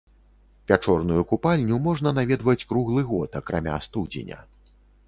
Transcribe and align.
Пячорную 0.69 1.21
купальню 1.31 1.77
можна 1.89 2.15
наведваць 2.19 2.59
круглы 2.73 3.07
год, 3.15 3.29
акрамя 3.43 3.79
студзеня. 3.91 4.45